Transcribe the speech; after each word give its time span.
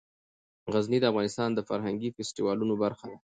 غزني 0.73 0.97
د 1.01 1.05
افغانستان 1.11 1.49
د 1.53 1.59
فرهنګي 1.69 2.09
فستیوالونو 2.15 2.73
برخه 2.83 3.05
ده. 3.11 3.17